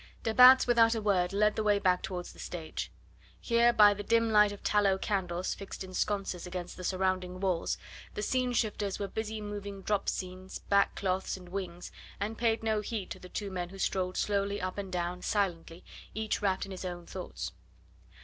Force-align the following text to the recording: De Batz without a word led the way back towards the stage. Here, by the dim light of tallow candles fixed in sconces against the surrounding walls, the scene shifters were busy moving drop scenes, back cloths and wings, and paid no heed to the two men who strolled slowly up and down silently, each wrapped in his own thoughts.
De 0.23 0.33
Batz 0.33 0.65
without 0.65 0.95
a 0.95 0.99
word 0.99 1.31
led 1.31 1.55
the 1.55 1.61
way 1.61 1.77
back 1.77 2.01
towards 2.01 2.33
the 2.33 2.39
stage. 2.39 2.91
Here, 3.39 3.71
by 3.71 3.93
the 3.93 4.01
dim 4.01 4.31
light 4.31 4.51
of 4.51 4.63
tallow 4.63 4.97
candles 4.97 5.53
fixed 5.53 5.83
in 5.83 5.93
sconces 5.93 6.47
against 6.47 6.75
the 6.75 6.83
surrounding 6.83 7.39
walls, 7.39 7.77
the 8.15 8.23
scene 8.23 8.51
shifters 8.53 8.97
were 8.97 9.07
busy 9.07 9.41
moving 9.41 9.83
drop 9.83 10.09
scenes, 10.09 10.57
back 10.57 10.95
cloths 10.95 11.37
and 11.37 11.49
wings, 11.49 11.91
and 12.19 12.35
paid 12.39 12.63
no 12.63 12.81
heed 12.81 13.11
to 13.11 13.19
the 13.19 13.29
two 13.29 13.51
men 13.51 13.69
who 13.69 13.77
strolled 13.77 14.17
slowly 14.17 14.59
up 14.59 14.79
and 14.79 14.91
down 14.91 15.21
silently, 15.21 15.83
each 16.15 16.41
wrapped 16.41 16.65
in 16.65 16.71
his 16.71 16.83
own 16.83 17.05
thoughts. 17.05 17.51